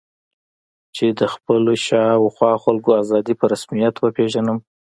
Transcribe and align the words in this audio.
چې 0.95 1.05
د 1.19 1.21
خپلو 1.33 1.73
شا 1.85 2.03
او 2.17 2.25
خوا 2.35 2.53
خلکو 2.63 2.89
آزادي 3.01 3.33
په 3.37 3.45
رسمیت 3.53 3.95
وپېژنم. 3.99 4.57